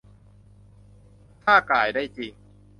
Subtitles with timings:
[1.43, 2.33] ถ้าก่ายได้จริง